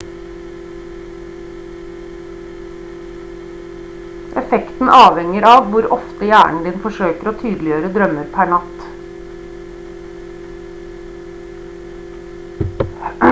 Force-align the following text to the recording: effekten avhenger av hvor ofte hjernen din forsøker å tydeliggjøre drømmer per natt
effekten 4.41 4.89
avhenger 5.03 5.45
av 5.51 5.67
hvor 5.73 5.87
ofte 5.97 6.29
hjernen 6.31 6.65
din 6.69 6.79
forsøker 6.85 7.29
å 7.31 7.33
tydeliggjøre 7.43 7.91
drømmer 7.97 8.31
per 8.37 8.49
natt 8.55 8.87